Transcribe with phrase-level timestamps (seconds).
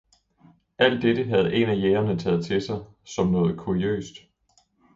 [0.77, 4.13] Alt dette havde en af jægerne taget til sig, som noget kuriøst.